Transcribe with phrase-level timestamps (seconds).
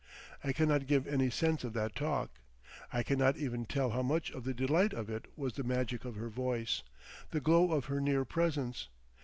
[0.43, 2.31] I cannot give any sense of that talk,
[2.91, 6.15] I cannot even tell how much of the delight of it was the magic of
[6.15, 6.81] her voice,
[7.29, 8.89] the glow of her near presence.